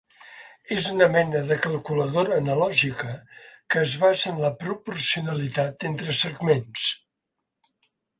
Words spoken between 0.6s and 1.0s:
És